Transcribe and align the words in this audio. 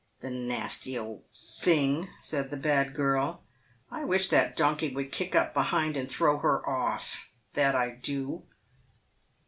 "The 0.21 0.31
nasty 0.31 0.97
old 0.97 1.25
thing!" 1.59 2.07
said 2.19 2.49
the 2.49 2.57
bad 2.57 2.95
girl, 2.95 3.43
"I 3.91 4.03
wish 4.03 4.29
that 4.29 4.57
donkey 4.57 4.95
would 4.95 5.11
kick 5.11 5.35
up 5.35 5.53
behind 5.53 5.95
and 5.95 6.09
throw 6.09 6.39
her 6.39 6.67
off, 6.67 7.29
that 7.53 7.75
I 7.75 7.91
do." 7.91 8.47